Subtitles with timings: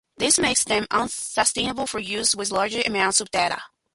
[0.17, 3.61] This makes them unsuitable for use with larger amounts of data.